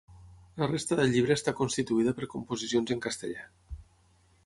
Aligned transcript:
La 0.61 0.69
resta 0.71 0.97
del 0.99 1.11
llibre 1.17 1.37
està 1.41 1.53
constituïda 1.61 2.17
per 2.21 2.31
composicions 2.35 2.97
en 2.97 3.07
castellà. 3.09 3.49